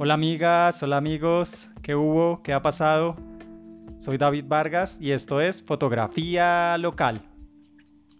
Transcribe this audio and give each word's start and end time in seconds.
Hola 0.00 0.14
amigas, 0.14 0.80
hola 0.84 0.96
amigos, 0.96 1.70
¿qué 1.82 1.96
hubo? 1.96 2.40
¿Qué 2.44 2.52
ha 2.52 2.62
pasado? 2.62 3.16
Soy 3.98 4.16
David 4.16 4.44
Vargas 4.46 4.96
y 5.00 5.10
esto 5.10 5.40
es 5.40 5.64
Fotografía 5.64 6.78
Local. 6.78 7.22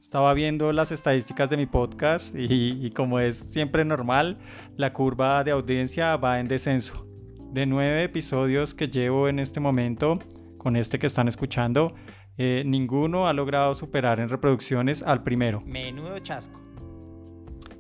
Estaba 0.00 0.34
viendo 0.34 0.72
las 0.72 0.90
estadísticas 0.90 1.50
de 1.50 1.56
mi 1.56 1.66
podcast 1.66 2.34
y, 2.36 2.90
como 2.96 3.20
es 3.20 3.36
siempre 3.36 3.84
normal, 3.84 4.38
la 4.76 4.92
curva 4.92 5.44
de 5.44 5.52
audiencia 5.52 6.16
va 6.16 6.40
en 6.40 6.48
descenso. 6.48 7.06
De 7.52 7.64
nueve 7.64 8.02
episodios 8.02 8.74
que 8.74 8.88
llevo 8.88 9.28
en 9.28 9.38
este 9.38 9.60
momento, 9.60 10.18
con 10.56 10.74
este 10.74 10.98
que 10.98 11.06
están 11.06 11.28
escuchando, 11.28 11.94
eh, 12.38 12.64
ninguno 12.66 13.28
ha 13.28 13.32
logrado 13.32 13.72
superar 13.74 14.18
en 14.18 14.30
reproducciones 14.30 15.00
al 15.04 15.22
primero. 15.22 15.60
Menudo 15.60 16.18
chasco. 16.18 16.60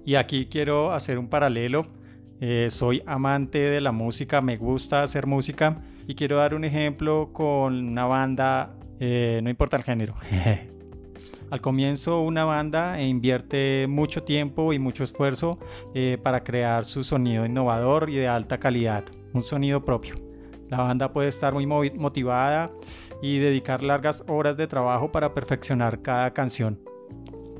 Y 0.04 0.14
aquí 0.14 0.46
quiero 0.46 0.92
hacer 0.92 1.18
un 1.18 1.28
paralelo 1.28 1.97
eh, 2.40 2.68
soy 2.70 3.02
amante 3.06 3.58
de 3.58 3.80
la 3.80 3.92
música, 3.92 4.40
me 4.40 4.56
gusta 4.56 5.02
hacer 5.02 5.26
música 5.26 5.82
y 6.06 6.14
quiero 6.14 6.36
dar 6.36 6.54
un 6.54 6.64
ejemplo 6.64 7.30
con 7.32 7.88
una 7.88 8.06
banda, 8.06 8.76
eh, 9.00 9.40
no 9.42 9.50
importa 9.50 9.76
el 9.76 9.82
género. 9.82 10.14
Al 11.50 11.60
comienzo 11.62 12.20
una 12.20 12.44
banda 12.44 13.00
invierte 13.00 13.86
mucho 13.88 14.22
tiempo 14.22 14.72
y 14.72 14.78
mucho 14.78 15.02
esfuerzo 15.02 15.58
eh, 15.94 16.18
para 16.22 16.44
crear 16.44 16.84
su 16.84 17.02
sonido 17.04 17.46
innovador 17.46 18.10
y 18.10 18.16
de 18.16 18.28
alta 18.28 18.58
calidad, 18.58 19.04
un 19.32 19.42
sonido 19.42 19.84
propio. 19.84 20.16
La 20.68 20.78
banda 20.78 21.12
puede 21.12 21.28
estar 21.28 21.54
muy 21.54 21.66
motivada 21.66 22.70
y 23.22 23.38
dedicar 23.38 23.82
largas 23.82 24.22
horas 24.28 24.56
de 24.56 24.66
trabajo 24.66 25.10
para 25.10 25.32
perfeccionar 25.34 26.02
cada 26.02 26.32
canción. 26.34 26.87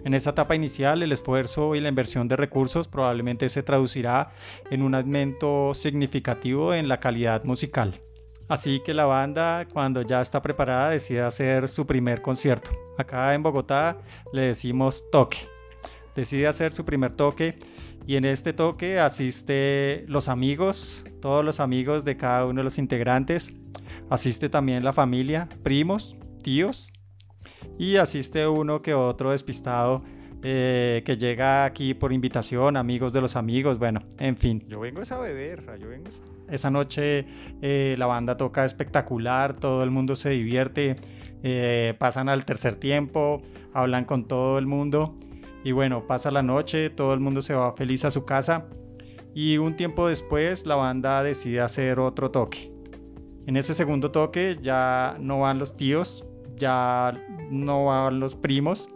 En 0.09 0.15
esa 0.15 0.31
etapa 0.31 0.55
inicial, 0.55 1.03
el 1.03 1.13
esfuerzo 1.13 1.75
y 1.75 1.83
la 1.83 1.91
inversión 1.91 2.29
de 2.29 2.37
recursos 2.37 2.89
probablemente 2.89 3.51
se 3.51 3.63
traducirá 3.63 4.31
en 4.71 4.81
un 4.81 4.95
aumento 4.95 5.75
significativo 5.75 6.73
en 6.73 6.89
la 6.89 6.99
calidad 6.99 7.45
musical. 7.45 8.01
Así 8.49 8.81
que 8.83 8.95
la 8.95 9.05
banda, 9.05 9.69
cuando 9.71 10.01
ya 10.01 10.23
está 10.23 10.41
preparada, 10.41 10.89
decide 10.89 11.21
hacer 11.21 11.69
su 11.69 11.87
primer 11.87 12.23
concierto. 12.23 12.71
Acá 12.97 13.35
en 13.35 13.43
Bogotá 13.43 13.99
le 14.33 14.41
decimos 14.41 15.05
toque. 15.13 15.41
Decide 16.17 16.47
hacer 16.47 16.73
su 16.73 16.87
primer 16.87 17.15
toque 17.15 17.59
y 18.07 18.17
en 18.17 18.25
este 18.25 18.55
toque 18.55 18.99
asiste 18.99 20.07
los 20.09 20.29
amigos, 20.29 21.05
todos 21.21 21.45
los 21.45 21.61
amigos 21.61 22.07
de 22.07 22.17
cada 22.17 22.47
uno 22.47 22.61
de 22.61 22.65
los 22.65 22.79
integrantes. 22.79 23.53
Asiste 24.09 24.49
también 24.49 24.85
la 24.85 24.95
familia, 24.95 25.51
primos, 25.63 26.17
tíos 26.43 26.89
y 27.79 27.97
asiste 27.97 28.47
uno 28.47 28.83
que 28.83 28.95
otro 28.95 29.31
despistado 29.31 30.03
eh, 30.43 31.03
que 31.05 31.17
llega 31.17 31.65
aquí 31.65 31.95
por 31.95 32.13
invitación, 32.13 32.77
amigos 32.77 33.13
de 33.13 33.21
los 33.21 33.35
amigos, 33.35 33.79
bueno, 33.79 34.03
en 34.19 34.37
fin. 34.37 34.65
Yo 34.69 34.81
vengo 34.81 35.01
a 35.09 35.19
beber, 35.19 35.65
yo 35.81 35.89
vengo 35.89 36.11
Esa 36.49 36.71
noche 36.71 37.27
eh, 37.61 37.97
la 37.99 38.07
banda 38.07 38.37
toca 38.37 38.65
espectacular, 38.65 39.55
todo 39.55 39.83
el 39.83 39.91
mundo 39.91 40.15
se 40.15 40.31
divierte, 40.31 40.97
eh, 41.43 41.95
pasan 41.99 42.29
al 42.29 42.45
tercer 42.45 42.77
tiempo, 42.77 43.43
hablan 43.73 44.05
con 44.05 44.29
todo 44.29 44.59
el 44.59 44.67
mundo 44.67 45.17
y 45.65 45.73
bueno, 45.73 46.07
pasa 46.07 46.31
la 46.31 46.43
noche, 46.43 46.91
todo 46.91 47.15
el 47.15 47.21
mundo 47.21 47.43
se 47.43 47.55
va 47.55 47.73
feliz 47.73 48.05
a 48.05 48.13
su 48.13 48.25
casa 48.25 48.67
y 49.35 49.59
un 49.59 49.75
tiempo 49.75 50.09
después 50.09 50.67
la 50.67 50.77
banda 50.77 51.23
decide 51.23 51.61
hacer 51.61 51.99
otro 51.99 52.31
toque. 52.31 52.73
En 53.47 53.57
ese 53.57 53.75
segundo 53.75 54.13
toque 54.13 54.59
ya 54.63 55.17
no 55.19 55.41
van 55.41 55.59
los 55.59 55.77
tíos, 55.77 56.28
ya 56.59 57.13
no 57.51 57.87
van 57.87 58.21
los 58.21 58.35
primos. 58.35 58.89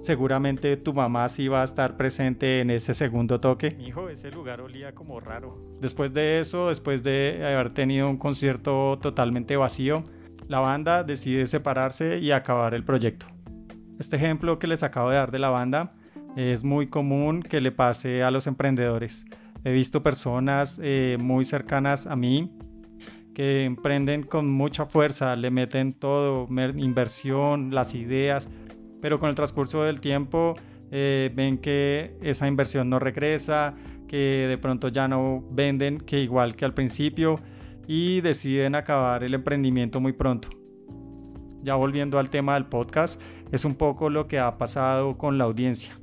Seguramente 0.00 0.76
tu 0.76 0.92
mamá 0.92 1.28
sí 1.28 1.46
va 1.46 1.60
a 1.60 1.64
estar 1.64 1.96
presente 1.96 2.58
en 2.58 2.70
ese 2.70 2.92
segundo 2.92 3.38
toque. 3.40 3.76
Hijo, 3.78 4.08
ese 4.08 4.32
lugar 4.32 4.60
olía 4.60 4.94
como 4.94 5.20
raro. 5.20 5.56
Después 5.80 6.12
de 6.12 6.40
eso, 6.40 6.70
después 6.70 7.04
de 7.04 7.40
haber 7.44 7.72
tenido 7.72 8.10
un 8.10 8.16
concierto 8.16 8.98
totalmente 9.00 9.56
vacío, 9.56 10.02
la 10.48 10.58
banda 10.58 11.04
decide 11.04 11.46
separarse 11.46 12.18
y 12.18 12.32
acabar 12.32 12.74
el 12.74 12.82
proyecto. 12.82 13.26
Este 14.00 14.16
ejemplo 14.16 14.58
que 14.58 14.66
les 14.66 14.82
acabo 14.82 15.10
de 15.10 15.16
dar 15.16 15.30
de 15.30 15.38
la 15.38 15.50
banda 15.50 15.94
es 16.34 16.64
muy 16.64 16.88
común 16.88 17.42
que 17.42 17.60
le 17.60 17.70
pase 17.70 18.24
a 18.24 18.32
los 18.32 18.48
emprendedores. 18.48 19.24
He 19.64 19.70
visto 19.70 20.02
personas 20.02 20.80
eh, 20.82 21.16
muy 21.20 21.44
cercanas 21.44 22.08
a 22.08 22.16
mí 22.16 22.50
que 23.34 23.64
emprenden 23.64 24.22
con 24.22 24.50
mucha 24.50 24.86
fuerza, 24.86 25.34
le 25.36 25.50
meten 25.50 25.92
todo, 25.92 26.48
inversión, 26.76 27.74
las 27.74 27.94
ideas, 27.94 28.48
pero 29.00 29.18
con 29.18 29.28
el 29.28 29.34
transcurso 29.34 29.82
del 29.82 30.00
tiempo 30.00 30.54
eh, 30.90 31.30
ven 31.34 31.58
que 31.58 32.16
esa 32.20 32.46
inversión 32.46 32.90
no 32.90 32.98
regresa, 32.98 33.74
que 34.06 34.46
de 34.48 34.58
pronto 34.58 34.88
ya 34.88 35.08
no 35.08 35.42
venden, 35.50 35.98
que 35.98 36.20
igual 36.20 36.54
que 36.54 36.64
al 36.64 36.74
principio, 36.74 37.40
y 37.86 38.20
deciden 38.20 38.74
acabar 38.74 39.24
el 39.24 39.34
emprendimiento 39.34 40.00
muy 40.00 40.12
pronto. 40.12 40.48
Ya 41.62 41.74
volviendo 41.74 42.18
al 42.18 42.28
tema 42.28 42.54
del 42.54 42.66
podcast, 42.66 43.20
es 43.50 43.64
un 43.64 43.74
poco 43.74 44.10
lo 44.10 44.28
que 44.28 44.38
ha 44.38 44.58
pasado 44.58 45.16
con 45.16 45.38
la 45.38 45.44
audiencia. 45.44 45.98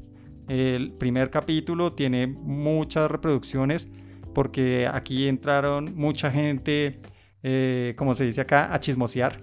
El 0.47 0.93
primer 0.93 1.29
capítulo 1.29 1.93
tiene 1.93 2.25
muchas 2.25 3.11
reproducciones 3.11 3.87
porque 4.33 4.89
aquí 4.91 5.27
entraron 5.27 5.95
mucha 5.95 6.31
gente 6.31 6.99
eh, 7.43 7.93
como 7.97 8.13
se 8.13 8.25
dice 8.25 8.41
acá, 8.41 8.73
a 8.73 8.79
chismosear. 8.79 9.41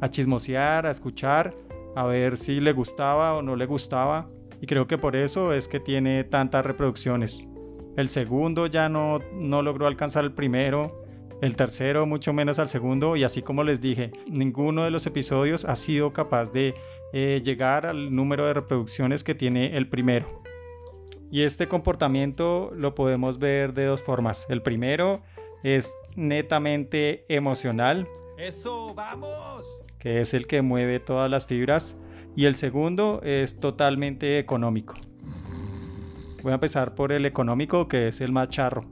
A 0.00 0.10
chismosear, 0.10 0.86
a 0.86 0.90
escuchar, 0.90 1.54
a 1.94 2.04
ver 2.04 2.36
si 2.36 2.60
le 2.60 2.72
gustaba 2.72 3.34
o 3.34 3.42
no 3.42 3.56
le 3.56 3.66
gustaba. 3.66 4.28
Y 4.60 4.66
creo 4.66 4.86
que 4.86 4.98
por 4.98 5.16
eso 5.16 5.52
es 5.52 5.68
que 5.68 5.80
tiene 5.80 6.24
tantas 6.24 6.64
reproducciones. 6.64 7.46
El 7.96 8.08
segundo 8.08 8.66
ya 8.66 8.88
no, 8.88 9.20
no 9.32 9.62
logró 9.62 9.86
alcanzar 9.86 10.24
el 10.24 10.32
primero. 10.32 11.02
El 11.42 11.56
tercero 11.56 12.06
mucho 12.06 12.32
menos 12.32 12.58
al 12.58 12.68
segundo. 12.68 13.16
Y 13.16 13.24
así 13.24 13.42
como 13.42 13.64
les 13.64 13.80
dije, 13.80 14.12
ninguno 14.30 14.84
de 14.84 14.90
los 14.90 15.06
episodios 15.06 15.64
ha 15.64 15.76
sido 15.76 16.12
capaz 16.12 16.52
de 16.52 16.74
eh, 17.12 17.40
llegar 17.44 17.86
al 17.86 18.14
número 18.14 18.46
de 18.46 18.54
reproducciones 18.54 19.24
que 19.24 19.34
tiene 19.34 19.76
el 19.76 19.88
primero. 19.88 20.42
Y 21.30 21.42
este 21.42 21.68
comportamiento 21.68 22.70
lo 22.74 22.94
podemos 22.94 23.38
ver 23.38 23.74
de 23.74 23.86
dos 23.86 24.02
formas. 24.02 24.46
El 24.48 24.62
primero 24.62 25.22
es 25.66 25.92
netamente 26.14 27.24
emocional. 27.28 28.06
Eso, 28.38 28.94
vamos. 28.94 29.64
Que 29.98 30.20
es 30.20 30.32
el 30.32 30.46
que 30.46 30.62
mueve 30.62 31.00
todas 31.00 31.28
las 31.28 31.46
fibras. 31.46 31.96
Y 32.36 32.44
el 32.44 32.54
segundo 32.54 33.20
es 33.24 33.58
totalmente 33.58 34.38
económico. 34.38 34.94
Voy 36.44 36.52
a 36.52 36.54
empezar 36.54 36.94
por 36.94 37.10
el 37.10 37.26
económico, 37.26 37.88
que 37.88 38.06
es 38.06 38.20
el 38.20 38.30
más 38.30 38.50
charro. 38.50 38.84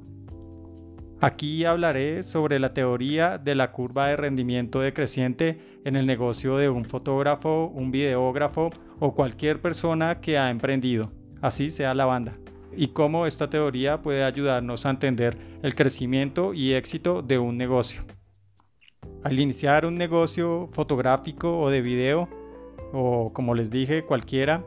Aquí 1.20 1.64
hablaré 1.64 2.24
sobre 2.24 2.58
la 2.58 2.74
teoría 2.74 3.38
de 3.38 3.54
la 3.54 3.70
curva 3.70 4.08
de 4.08 4.16
rendimiento 4.16 4.80
decreciente 4.80 5.60
en 5.84 5.94
el 5.94 6.06
negocio 6.06 6.56
de 6.56 6.70
un 6.70 6.86
fotógrafo, 6.86 7.66
un 7.72 7.92
videógrafo 7.92 8.70
o 8.98 9.14
cualquier 9.14 9.60
persona 9.60 10.20
que 10.20 10.38
ha 10.38 10.50
emprendido, 10.50 11.12
así 11.40 11.70
sea 11.70 11.94
la 11.94 12.04
banda 12.04 12.34
y 12.76 12.88
cómo 12.88 13.26
esta 13.26 13.50
teoría 13.50 14.02
puede 14.02 14.24
ayudarnos 14.24 14.86
a 14.86 14.90
entender 14.90 15.36
el 15.62 15.74
crecimiento 15.74 16.54
y 16.54 16.72
éxito 16.72 17.22
de 17.22 17.38
un 17.38 17.56
negocio. 17.56 18.02
Al 19.22 19.38
iniciar 19.38 19.86
un 19.86 19.96
negocio 19.96 20.68
fotográfico 20.72 21.58
o 21.58 21.70
de 21.70 21.80
video, 21.80 22.28
o 22.92 23.32
como 23.32 23.54
les 23.54 23.70
dije, 23.70 24.04
cualquiera, 24.04 24.64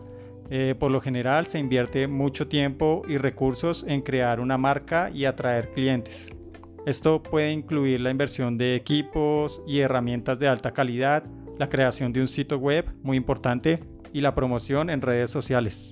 eh, 0.50 0.76
por 0.80 0.92
lo 0.92 1.02
general 1.02 1.46
se 1.48 1.60
invierte 1.60 2.08
mucho 2.08 2.48
tiempo 2.48 3.04
y 3.08 3.18
recursos 3.18 3.86
en 3.88 4.02
crear 4.02 4.40
una 4.40 4.58
marca 4.58 5.10
y 5.14 5.26
atraer 5.26 5.72
clientes. 5.72 6.30
Esto 6.86 7.22
puede 7.22 7.52
incluir 7.52 8.00
la 8.00 8.12
inversión 8.12 8.58
de 8.58 8.76
equipos 8.76 9.62
y 9.68 9.80
herramientas 9.80 10.40
de 10.40 10.48
alta 10.48 10.72
calidad, 10.72 11.24
la 11.58 11.68
creación 11.70 12.14
de 12.14 12.22
un 12.22 12.28
sitio 12.28 12.58
web, 12.58 12.86
muy 13.04 13.18
importante, 13.18 13.84
y 14.14 14.22
la 14.22 14.34
promoción 14.34 14.90
en 14.90 15.02
redes 15.02 15.30
sociales. 15.30 15.92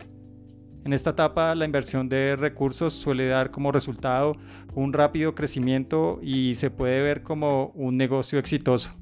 En 0.85 0.93
esta 0.93 1.09
etapa 1.09 1.55
la 1.55 1.65
inversión 1.65 2.09
de 2.09 2.35
recursos 2.35 2.93
suele 2.93 3.25
dar 3.25 3.49
como 3.49 3.71
resultado 3.71 4.33
un 4.75 4.93
rápido 4.93 5.33
crecimiento 5.33 6.19
y 6.21 6.53
se 6.53 6.69
puede 6.69 7.01
ver 7.01 7.23
como 7.23 7.71
un 7.73 7.97
negocio 7.97 8.37
exitoso. 8.37 8.93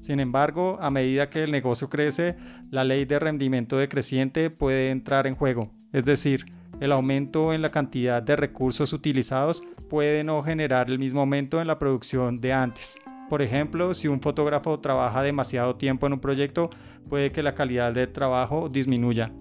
Sin 0.00 0.20
embargo, 0.20 0.78
a 0.80 0.90
medida 0.92 1.30
que 1.30 1.42
el 1.42 1.50
negocio 1.50 1.90
crece, 1.90 2.36
la 2.70 2.84
ley 2.84 3.06
de 3.06 3.18
rendimiento 3.18 3.76
decreciente 3.76 4.50
puede 4.50 4.90
entrar 4.90 5.26
en 5.26 5.34
juego, 5.34 5.72
es 5.92 6.04
decir, 6.04 6.44
el 6.78 6.92
aumento 6.92 7.52
en 7.52 7.62
la 7.62 7.72
cantidad 7.72 8.22
de 8.22 8.36
recursos 8.36 8.92
utilizados 8.92 9.64
puede 9.90 10.22
no 10.22 10.44
generar 10.44 10.90
el 10.90 11.00
mismo 11.00 11.20
aumento 11.22 11.60
en 11.60 11.66
la 11.66 11.80
producción 11.80 12.40
de 12.40 12.52
antes. 12.52 12.96
Por 13.28 13.42
ejemplo, 13.42 13.94
si 13.94 14.06
un 14.06 14.20
fotógrafo 14.20 14.78
trabaja 14.78 15.22
demasiado 15.22 15.74
tiempo 15.74 16.06
en 16.06 16.12
un 16.12 16.20
proyecto, 16.20 16.70
puede 17.08 17.32
que 17.32 17.42
la 17.42 17.56
calidad 17.56 17.92
del 17.92 18.12
trabajo 18.12 18.68
disminuya 18.68 19.32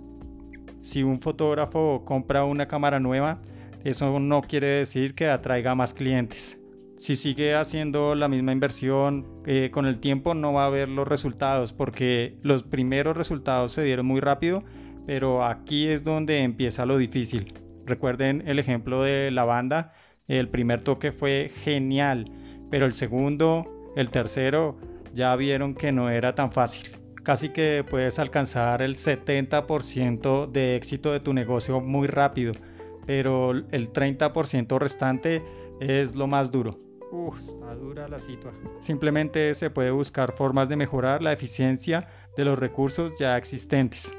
si 0.83 1.01
un 1.01 1.21
fotógrafo 1.21 2.03
compra 2.06 2.44
una 2.44 2.68
cámara 2.68 3.00
nueva, 3.00 3.41
eso 3.85 4.19
no 4.19 4.41
quiere 4.41 4.68
decir 4.68 5.15
que 5.15 5.27
atraiga 5.27 5.75
más 5.75 5.94
clientes. 5.94 6.59
Si 6.97 7.15
sigue 7.15 7.56
haciendo 7.56 8.15
la 8.15 8.27
misma 8.27 8.51
inversión 8.51 9.25
eh, 9.45 9.71
con 9.71 9.85
el 9.85 10.00
tiempo 10.00 10.35
no 10.35 10.53
va 10.53 10.65
a 10.65 10.69
ver 10.69 10.89
los 10.89 11.07
resultados 11.07 11.74
porque 11.74 12.38
los 12.44 12.63
primeros 12.63 13.18
resultados 13.18 13.71
se 13.71 13.83
dieron 13.83 14.06
muy 14.06 14.19
rápido, 14.19 14.63
pero 15.07 15.45
aquí 15.45 15.88
es 15.88 16.03
donde 16.03 16.39
empieza 16.39 16.86
lo 16.86 16.97
difícil. 16.97 17.53
Recuerden 17.86 18.44
el 18.45 18.59
ejemplo 18.59 19.03
de 19.03 19.31
la 19.31 19.44
banda 19.44 19.94
El 20.27 20.47
primer 20.50 20.81
toque 20.81 21.12
fue 21.12 21.51
genial, 21.63 22.25
pero 22.69 22.86
el 22.86 22.94
segundo, 22.94 23.91
el 23.95 24.09
tercero, 24.09 24.77
ya 25.13 25.36
vieron 25.36 25.75
que 25.75 25.91
no 25.91 26.09
era 26.09 26.36
tan 26.36 26.51
fácil. 26.51 27.02
Casi 27.24 27.50
que 27.50 27.86
puedes 27.90 28.20
alcanzar 28.20 28.81
el 28.81 28.98
70% 28.98 30.52
de 30.52 30.75
éxito 30.75 31.14
de 31.14 31.22
tu 31.22 31.34
negocio 31.34 31.80
muy 31.80 32.08
rápido, 32.08 32.52
pero 33.06 33.52
el 33.52 33.94
30% 33.94 34.78
restante 34.78 35.42
es 35.80 36.16
lo 36.16 36.28
más 36.28 36.52
duro. 36.52 36.78
Uf, 37.14 37.40
está 37.40 37.75
dura 37.75 38.10
la 38.10 38.20
situación. 38.20 38.74
Simplemente 38.80 39.54
se 39.54 39.70
puede 39.70 39.92
buscar 39.92 40.34
formas 40.34 40.68
de 40.68 40.75
mejorar 40.75 41.22
la 41.22 41.31
eficiencia 41.31 42.10
de 42.36 42.44
los 42.44 42.60
recursos 42.60 43.14
ya 43.18 43.38
existentes. 43.38 44.12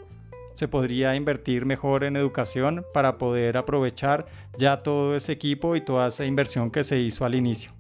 Se 0.55 0.67
podría 0.67 1.15
invertir 1.15 1.67
mejor 1.67 2.05
en 2.05 2.17
educación 2.17 2.87
para 2.95 3.19
poder 3.19 3.59
aprovechar 3.59 4.25
ya 4.57 4.83
todo 4.83 5.15
ese 5.15 5.33
equipo 5.33 5.77
y 5.77 5.83
toda 5.83 6.07
esa 6.07 6.25
inversión 6.25 6.71
que 6.71 6.85
se 6.85 7.01
hizo 7.01 7.27
al 7.27 7.35
inicio. 7.35 7.73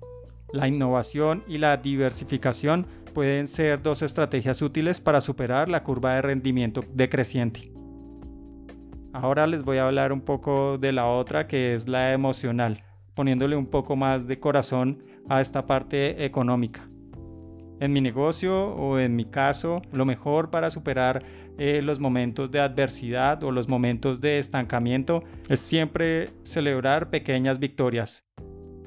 La 0.52 0.68
innovación 0.68 1.44
y 1.46 1.58
la 1.58 1.76
diversificación 1.78 2.86
pueden 3.14 3.46
ser 3.46 3.80
dos 3.80 4.02
estrategias 4.02 4.60
útiles 4.60 5.00
para 5.00 5.22
superar 5.22 5.70
la 5.70 5.82
curva 5.82 6.16
de 6.16 6.22
rendimiento 6.22 6.82
decreciente. 6.92 7.72
Ahora 9.14 9.46
les 9.46 9.62
voy 9.62 9.78
a 9.78 9.86
hablar 9.86 10.12
un 10.12 10.20
poco 10.20 10.76
de 10.76 10.92
la 10.92 11.06
otra 11.06 11.46
que 11.46 11.74
es 11.74 11.88
la 11.88 12.12
emocional 12.12 12.82
poniéndole 13.14 13.56
un 13.56 13.66
poco 13.66 13.96
más 13.96 14.26
de 14.26 14.38
corazón 14.38 15.02
a 15.28 15.40
esta 15.40 15.66
parte 15.66 16.24
económica. 16.24 16.88
En 17.80 17.92
mi 17.92 18.00
negocio 18.00 18.68
o 18.68 18.98
en 18.98 19.16
mi 19.16 19.24
caso, 19.24 19.82
lo 19.92 20.04
mejor 20.04 20.50
para 20.50 20.70
superar 20.70 21.24
eh, 21.58 21.82
los 21.82 21.98
momentos 21.98 22.50
de 22.50 22.60
adversidad 22.60 23.42
o 23.42 23.50
los 23.50 23.68
momentos 23.68 24.20
de 24.20 24.38
estancamiento 24.38 25.24
es 25.48 25.60
siempre 25.60 26.30
celebrar 26.44 27.10
pequeñas 27.10 27.58
victorias 27.58 28.24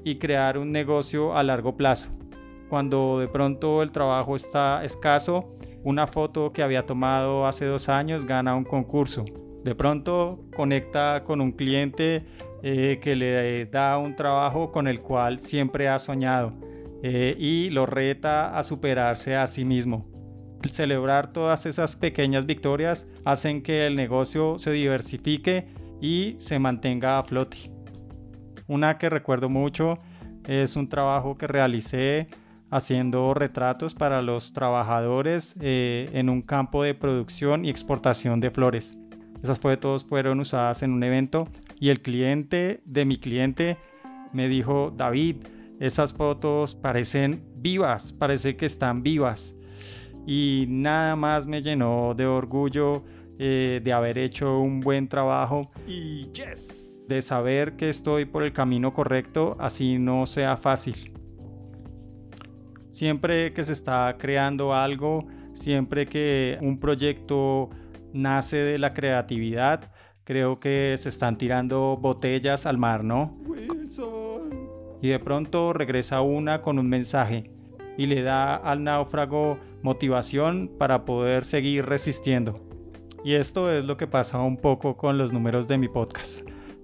y 0.03 0.15
crear 0.15 0.57
un 0.57 0.71
negocio 0.71 1.35
a 1.35 1.43
largo 1.43 1.75
plazo. 1.75 2.09
Cuando 2.69 3.19
de 3.19 3.27
pronto 3.27 3.81
el 3.81 3.91
trabajo 3.91 4.35
está 4.35 4.83
escaso, 4.83 5.55
una 5.83 6.07
foto 6.07 6.51
que 6.51 6.63
había 6.63 6.85
tomado 6.85 7.45
hace 7.45 7.65
dos 7.65 7.87
años 7.87 8.25
gana 8.25 8.55
un 8.55 8.65
concurso. 8.65 9.23
De 9.63 9.73
pronto 9.75 10.45
conecta 10.55 11.23
con 11.23 11.41
un 11.41 11.51
cliente 11.51 12.25
eh, 12.63 12.99
que 13.01 13.15
le 13.15 13.65
da 13.67 13.97
un 13.97 14.15
trabajo 14.15 14.71
con 14.71 14.87
el 14.87 15.01
cual 15.01 15.39
siempre 15.39 15.87
ha 15.87 15.99
soñado 15.99 16.53
eh, 17.03 17.35
y 17.37 17.69
lo 17.69 17.85
reta 17.85 18.57
a 18.57 18.63
superarse 18.63 19.35
a 19.35 19.47
sí 19.47 19.63
mismo. 19.63 20.09
Celebrar 20.71 21.31
todas 21.31 21.65
esas 21.65 21.95
pequeñas 21.95 22.45
victorias 22.45 23.05
hacen 23.23 23.61
que 23.61 23.85
el 23.85 23.95
negocio 23.95 24.57
se 24.57 24.71
diversifique 24.71 25.67
y 26.01 26.35
se 26.39 26.59
mantenga 26.59 27.19
a 27.19 27.23
flote. 27.23 27.71
Una 28.67 28.97
que 28.97 29.09
recuerdo 29.09 29.49
mucho 29.49 29.99
es 30.45 30.75
un 30.75 30.89
trabajo 30.89 31.37
que 31.37 31.47
realicé 31.47 32.27
haciendo 32.69 33.33
retratos 33.33 33.95
para 33.95 34.21
los 34.21 34.53
trabajadores 34.53 35.55
eh, 35.61 36.09
en 36.13 36.29
un 36.29 36.41
campo 36.41 36.83
de 36.83 36.93
producción 36.93 37.65
y 37.65 37.69
exportación 37.69 38.39
de 38.39 38.51
flores. 38.51 38.97
Esas 39.43 39.59
fotos 39.59 40.05
fueron 40.05 40.39
usadas 40.39 40.83
en 40.83 40.91
un 40.91 41.03
evento 41.03 41.47
y 41.79 41.89
el 41.89 42.01
cliente 42.01 42.81
de 42.85 43.05
mi 43.05 43.17
cliente 43.17 43.77
me 44.33 44.49
dijo, 44.49 44.93
David, 44.95 45.37
esas 45.79 46.13
fotos 46.13 46.75
parecen 46.75 47.43
vivas, 47.55 48.13
parece 48.13 48.57
que 48.57 48.65
están 48.65 49.03
vivas. 49.03 49.53
Y 50.25 50.65
nada 50.67 51.15
más 51.15 51.47
me 51.47 51.61
llenó 51.61 52.13
de 52.15 52.25
orgullo 52.25 53.03
eh, 53.39 53.79
de 53.83 53.93
haber 53.93 54.17
hecho 54.17 54.59
un 54.59 54.81
buen 54.81 55.07
trabajo. 55.07 55.71
Y 55.87 56.31
yes. 56.33 57.05
De 57.07 57.21
saber 57.21 57.77
que 57.77 57.89
estoy 57.89 58.25
por 58.25 58.43
el 58.43 58.51
camino 58.51 58.93
correcto, 58.93 59.55
así 59.59 59.97
no 59.99 60.25
sea 60.25 60.57
fácil. 60.57 61.16
Siempre 62.97 63.53
que 63.53 63.63
se 63.63 63.73
está 63.73 64.15
creando 64.17 64.73
algo, 64.73 65.27
siempre 65.53 66.07
que 66.07 66.57
un 66.61 66.79
proyecto 66.79 67.69
nace 68.11 68.57
de 68.57 68.79
la 68.79 68.95
creatividad. 68.95 69.91
Creo 70.23 70.59
que 70.59 70.95
se 70.97 71.09
están 71.09 71.37
tirando 71.37 71.95
botellas 72.01 72.65
al 72.65 72.79
mar, 72.79 73.03
¿no? 73.03 73.37
Wilson. 73.45 74.49
Y 74.99 75.09
de 75.09 75.19
pronto 75.19 75.73
regresa 75.73 76.21
una 76.21 76.63
con 76.63 76.79
un 76.79 76.89
mensaje 76.89 77.51
y 77.99 78.07
le 78.07 78.23
da 78.23 78.55
al 78.55 78.83
náufrago 78.83 79.59
motivación 79.83 80.67
para 80.79 81.05
poder 81.05 81.45
seguir 81.45 81.85
resistiendo. 81.85 82.55
Y 83.23 83.35
esto 83.35 83.71
es 83.71 83.85
lo 83.85 83.95
que 83.97 84.07
pasa 84.07 84.39
un 84.39 84.57
poco 84.57 84.97
con 84.97 85.19
los 85.19 85.31
números 85.31 85.67
de 85.67 85.77
mi 85.77 85.87
podcast. 85.87 86.39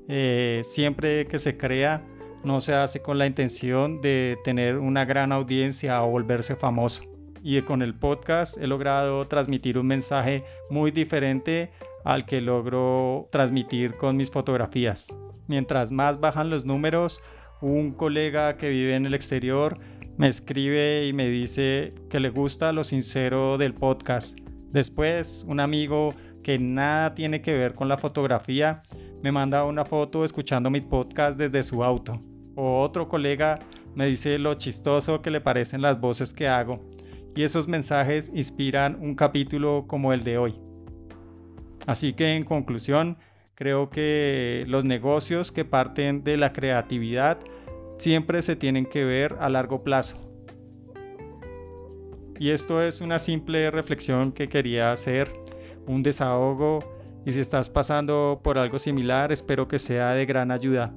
Eh, 0.07 0.61
siempre 0.63 1.25
que 1.25 1.39
se 1.39 1.57
crea, 1.57 2.05
no 2.43 2.61
se 2.61 2.73
hace 2.73 3.01
con 3.01 3.17
la 3.17 3.27
intención 3.27 4.01
de 4.01 4.37
tener 4.43 4.77
una 4.77 5.05
gran 5.05 5.31
audiencia 5.31 6.01
o 6.03 6.09
volverse 6.09 6.55
famoso 6.55 7.03
y 7.43 7.61
con 7.63 7.81
el 7.81 7.93
podcast 7.93 8.57
he 8.57 8.67
logrado 8.67 9.27
transmitir 9.27 9.77
un 9.77 9.87
mensaje 9.87 10.45
muy 10.69 10.91
diferente 10.91 11.71
al 12.05 12.25
que 12.25 12.39
logro 12.39 13.27
transmitir 13.31 13.95
con 13.95 14.15
mis 14.15 14.31
fotografías. 14.31 15.07
Mientras 15.47 15.91
más 15.91 16.21
bajan 16.21 16.49
los 16.49 16.63
números, 16.65 17.21
un 17.61 17.91
colega 17.91 18.55
que 18.55 18.69
vive 18.69 18.95
en 18.95 19.05
el 19.05 19.13
exterior 19.13 19.77
me 20.15 20.29
escribe 20.29 21.05
y 21.05 21.11
me 21.11 21.27
dice 21.27 21.93
que 22.09 22.21
le 22.21 22.29
gusta 22.29 22.71
lo 22.71 22.85
sincero 22.85 23.57
del 23.57 23.73
podcast. 23.73 24.37
Después, 24.71 25.43
un 25.47 25.59
amigo 25.59 26.13
que 26.43 26.59
nada 26.59 27.13
tiene 27.13 27.41
que 27.41 27.57
ver 27.57 27.73
con 27.73 27.89
la 27.89 27.97
fotografía 27.97 28.83
me 29.21 29.31
manda 29.31 29.65
una 29.65 29.85
foto 29.85 30.23
escuchando 30.23 30.69
mi 30.69 30.81
podcast 30.81 31.37
desde 31.37 31.63
su 31.63 31.83
auto. 31.83 32.19
O 32.55 32.81
otro 32.81 33.07
colega 33.07 33.59
me 33.95 34.05
dice 34.05 34.37
lo 34.39 34.55
chistoso 34.55 35.21
que 35.21 35.31
le 35.31 35.41
parecen 35.41 35.81
las 35.81 35.99
voces 35.99 36.33
que 36.33 36.47
hago 36.47 36.79
y 37.35 37.43
esos 37.43 37.67
mensajes 37.67 38.31
inspiran 38.33 38.97
un 38.99 39.15
capítulo 39.15 39.85
como 39.87 40.13
el 40.13 40.23
de 40.23 40.37
hoy. 40.37 40.55
Así 41.87 42.13
que 42.13 42.35
en 42.35 42.43
conclusión, 42.43 43.17
creo 43.55 43.89
que 43.89 44.65
los 44.67 44.85
negocios 44.85 45.51
que 45.51 45.65
parten 45.65 46.23
de 46.23 46.37
la 46.37 46.53
creatividad 46.53 47.39
siempre 47.97 48.41
se 48.41 48.55
tienen 48.55 48.85
que 48.85 49.03
ver 49.03 49.35
a 49.39 49.49
largo 49.49 49.83
plazo. 49.83 50.17
Y 52.39 52.49
esto 52.49 52.81
es 52.81 53.01
una 53.01 53.19
simple 53.19 53.69
reflexión 53.71 54.31
que 54.31 54.49
quería 54.49 54.91
hacer, 54.91 55.31
un 55.87 56.03
desahogo, 56.03 56.79
y 57.25 57.31
si 57.31 57.39
estás 57.39 57.69
pasando 57.69 58.41
por 58.43 58.57
algo 58.57 58.79
similar, 58.79 59.31
espero 59.31 59.67
que 59.67 59.79
sea 59.79 60.11
de 60.11 60.25
gran 60.25 60.51
ayuda. 60.51 60.93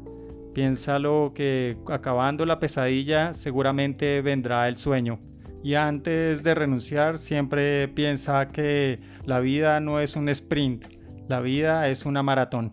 Piénsalo 0.57 1.33
que 1.35 1.77
acabando 1.87 2.47
la 2.47 2.59
pesadilla 2.59 3.35
seguramente 3.35 4.23
vendrá 4.23 4.69
el 4.69 4.79
sueño. 4.79 5.21
Y 5.63 5.75
antes 5.75 6.43
de 6.43 6.55
renunciar, 6.55 7.19
siempre 7.19 7.89
piensa 7.89 8.49
que 8.49 9.01
la 9.27 9.41
vida 9.41 9.81
no 9.81 10.01
es 10.01 10.17
un 10.17 10.31
sprint, 10.31 10.87
la 11.29 11.41
vida 11.41 11.89
es 11.89 12.07
una 12.07 12.23
maratón. 12.23 12.73